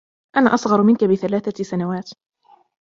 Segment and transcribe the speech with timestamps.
[0.37, 2.11] أنا أصغر منك بثلاثة سنوات.